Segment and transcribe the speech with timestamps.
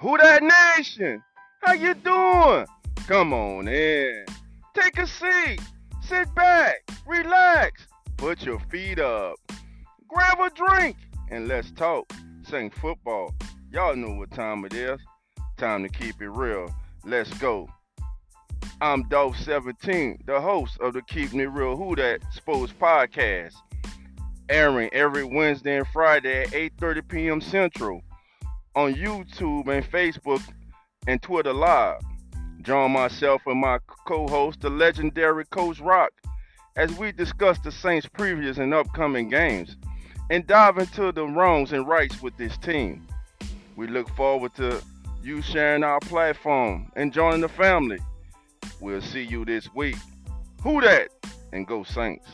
[0.00, 1.22] Who Dat nation?
[1.60, 2.64] How you doing?
[3.06, 4.24] Come on in.
[4.74, 5.60] Take a seat.
[6.00, 6.76] Sit back.
[7.06, 7.86] Relax.
[8.16, 9.34] Put your feet up.
[10.08, 10.96] Grab a drink
[11.30, 12.10] and let's talk.
[12.48, 13.34] Sing football.
[13.70, 14.98] Y'all know what time it is.
[15.58, 16.74] Time to keep it real.
[17.04, 17.68] Let's go.
[18.80, 23.52] I'm Dolph 17, the host of the Keeping It Real Who Dat Sports podcast,
[24.48, 27.40] airing every Wednesday and Friday at 8:30 p.m.
[27.42, 28.02] Central
[28.74, 30.42] on YouTube and Facebook
[31.06, 32.00] and Twitter Live.
[32.62, 36.12] Join myself and my co-host, the legendary Coach Rock,
[36.76, 39.76] as we discuss the Saints' previous and upcoming games
[40.30, 43.06] and dive into the wrongs and rights with this team.
[43.76, 44.80] We look forward to
[45.22, 47.98] you sharing our platform and joining the family.
[48.80, 49.96] We'll see you this week.
[50.62, 51.08] Who Dat?
[51.52, 52.26] And go Saints.